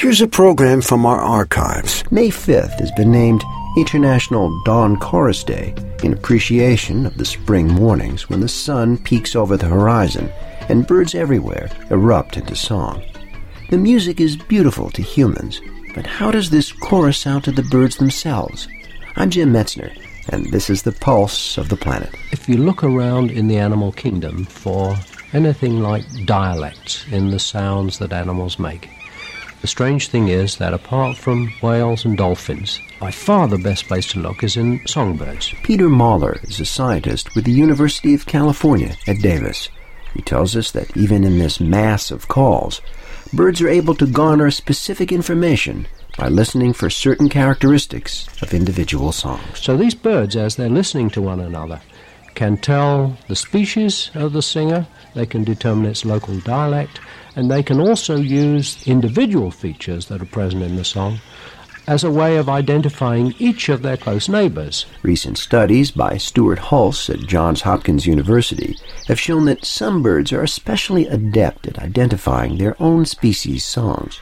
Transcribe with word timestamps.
Here's 0.00 0.22
a 0.22 0.26
program 0.26 0.80
from 0.80 1.04
our 1.04 1.18
archives. 1.20 2.10
May 2.10 2.30
5th 2.30 2.80
has 2.80 2.90
been 2.92 3.12
named 3.12 3.44
International 3.76 4.50
Dawn 4.64 4.96
Chorus 4.96 5.44
Day 5.44 5.74
in 6.02 6.14
appreciation 6.14 7.04
of 7.04 7.18
the 7.18 7.26
spring 7.26 7.68
mornings 7.68 8.26
when 8.26 8.40
the 8.40 8.48
sun 8.48 8.96
peeks 8.96 9.36
over 9.36 9.58
the 9.58 9.66
horizon 9.66 10.32
and 10.70 10.86
birds 10.86 11.14
everywhere 11.14 11.68
erupt 11.90 12.38
into 12.38 12.56
song. 12.56 13.02
The 13.68 13.76
music 13.76 14.22
is 14.22 14.36
beautiful 14.36 14.88
to 14.92 15.02
humans, 15.02 15.60
but 15.94 16.06
how 16.06 16.30
does 16.30 16.48
this 16.48 16.72
chorus 16.72 17.18
sound 17.18 17.44
to 17.44 17.52
the 17.52 17.64
birds 17.64 17.96
themselves? 17.96 18.68
I'm 19.16 19.28
Jim 19.28 19.52
Metzner, 19.52 19.94
and 20.30 20.50
this 20.50 20.70
is 20.70 20.82
the 20.82 20.92
pulse 20.92 21.58
of 21.58 21.68
the 21.68 21.76
planet. 21.76 22.14
If 22.32 22.48
you 22.48 22.56
look 22.56 22.82
around 22.82 23.30
in 23.30 23.48
the 23.48 23.58
animal 23.58 23.92
kingdom 23.92 24.46
for 24.46 24.96
anything 25.34 25.80
like 25.80 26.24
dialects 26.24 27.04
in 27.12 27.30
the 27.30 27.38
sounds 27.38 27.98
that 27.98 28.14
animals 28.14 28.58
make, 28.58 28.88
the 29.60 29.66
strange 29.66 30.08
thing 30.08 30.28
is 30.28 30.56
that 30.56 30.72
apart 30.72 31.16
from 31.16 31.52
whales 31.62 32.04
and 32.04 32.16
dolphins, 32.16 32.80
by 32.98 33.10
far 33.10 33.46
the 33.46 33.58
best 33.58 33.86
place 33.86 34.06
to 34.12 34.18
look 34.18 34.42
is 34.42 34.56
in 34.56 34.86
songbirds. 34.86 35.52
Peter 35.62 35.88
Marler 35.88 36.42
is 36.44 36.60
a 36.60 36.64
scientist 36.64 37.34
with 37.34 37.44
the 37.44 37.52
University 37.52 38.14
of 38.14 38.26
California 38.26 38.96
at 39.06 39.20
Davis. 39.20 39.68
He 40.14 40.22
tells 40.22 40.56
us 40.56 40.70
that 40.72 40.96
even 40.96 41.24
in 41.24 41.38
this 41.38 41.60
mass 41.60 42.10
of 42.10 42.28
calls, 42.28 42.80
birds 43.32 43.60
are 43.60 43.68
able 43.68 43.94
to 43.96 44.06
garner 44.06 44.50
specific 44.50 45.12
information 45.12 45.86
by 46.18 46.28
listening 46.28 46.72
for 46.72 46.90
certain 46.90 47.28
characteristics 47.28 48.26
of 48.42 48.54
individual 48.54 49.12
songs. 49.12 49.60
So 49.60 49.76
these 49.76 49.94
birds, 49.94 50.36
as 50.36 50.56
they're 50.56 50.68
listening 50.68 51.10
to 51.10 51.22
one 51.22 51.40
another, 51.40 51.80
can 52.34 52.56
tell 52.56 53.16
the 53.28 53.36
species 53.36 54.10
of 54.14 54.32
the 54.32 54.42
singer, 54.42 54.86
they 55.14 55.26
can 55.26 55.44
determine 55.44 55.86
its 55.86 56.04
local 56.04 56.38
dialect, 56.40 57.00
and 57.36 57.50
they 57.50 57.62
can 57.62 57.80
also 57.80 58.16
use 58.16 58.86
individual 58.86 59.50
features 59.50 60.06
that 60.06 60.22
are 60.22 60.26
present 60.26 60.62
in 60.62 60.76
the 60.76 60.84
song 60.84 61.20
as 61.86 62.04
a 62.04 62.10
way 62.10 62.36
of 62.36 62.48
identifying 62.48 63.34
each 63.38 63.68
of 63.68 63.82
their 63.82 63.96
close 63.96 64.28
neighbors. 64.28 64.86
Recent 65.02 65.38
studies 65.38 65.90
by 65.90 66.16
Stewart 66.18 66.58
Hulse 66.58 67.10
at 67.10 67.26
Johns 67.26 67.62
Hopkins 67.62 68.06
University 68.06 68.76
have 69.08 69.18
shown 69.18 69.46
that 69.46 69.64
some 69.64 70.02
birds 70.02 70.32
are 70.32 70.42
especially 70.42 71.06
adept 71.08 71.66
at 71.66 71.78
identifying 71.78 72.58
their 72.58 72.80
own 72.80 73.06
species' 73.06 73.64
songs. 73.64 74.20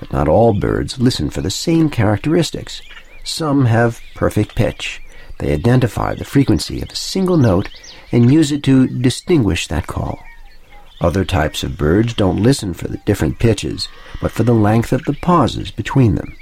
But 0.00 0.12
not 0.12 0.26
all 0.26 0.54
birds 0.54 0.98
listen 0.98 1.28
for 1.28 1.42
the 1.42 1.50
same 1.50 1.90
characteristics. 1.90 2.80
Some 3.24 3.66
have 3.66 4.00
perfect 4.14 4.54
pitch. 4.54 5.02
They 5.42 5.54
identify 5.54 6.14
the 6.14 6.24
frequency 6.24 6.82
of 6.82 6.90
a 6.90 6.94
single 6.94 7.36
note 7.36 7.68
and 8.12 8.32
use 8.32 8.52
it 8.52 8.62
to 8.62 8.86
distinguish 8.86 9.66
that 9.66 9.88
call. 9.88 10.20
Other 11.00 11.24
types 11.24 11.64
of 11.64 11.76
birds 11.76 12.14
don't 12.14 12.44
listen 12.44 12.74
for 12.74 12.86
the 12.86 12.98
different 12.98 13.40
pitches, 13.40 13.88
but 14.20 14.30
for 14.30 14.44
the 14.44 14.54
length 14.54 14.92
of 14.92 15.02
the 15.02 15.14
pauses 15.14 15.72
between 15.72 16.14
them. 16.14 16.36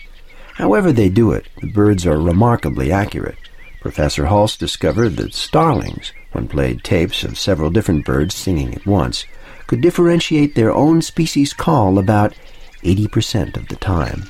However 0.57 0.93
they 0.93 1.09
do 1.09 1.33
it, 1.33 1.49
the 1.63 1.69
birds 1.69 2.07
are 2.07 2.21
remarkably 2.21 2.93
accurate. 2.93 3.39
Professor 3.81 4.27
Hulse 4.27 4.59
discovered 4.59 5.17
that 5.17 5.33
starlings, 5.33 6.13
when 6.33 6.47
played 6.47 6.85
tapes 6.85 7.25
of 7.25 7.39
several 7.39 7.71
different 7.71 8.05
birds 8.05 8.35
singing 8.35 8.75
at 8.75 8.85
once, 8.85 9.25
could 9.67 9.81
differentiate 9.81 10.55
their 10.55 10.75
own 10.75 11.01
species' 11.01 11.55
call 11.55 11.99
about 11.99 12.35
80% 12.83 13.57
of 13.57 13.69
the 13.69 13.77
time. 13.77 14.29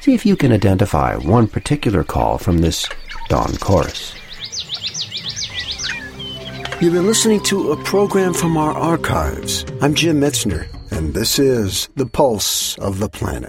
See 0.00 0.14
if 0.14 0.24
you 0.24 0.36
can 0.36 0.52
identify 0.52 1.16
one 1.16 1.48
particular 1.48 2.04
call 2.04 2.38
from 2.38 2.58
this 2.58 2.88
dawn 3.30 3.56
chorus. 3.58 4.12
You've 6.80 6.94
been 6.94 7.06
listening 7.06 7.40
to 7.44 7.70
a 7.70 7.76
program 7.84 8.34
from 8.34 8.56
our 8.56 8.72
archives. 8.72 9.64
I'm 9.80 9.94
Jim 9.94 10.20
Metzner, 10.20 10.66
and 10.90 11.14
this 11.14 11.38
is 11.38 11.88
The 11.94 12.06
Pulse 12.06 12.76
of 12.78 12.98
the 12.98 13.08
Planet. 13.08 13.48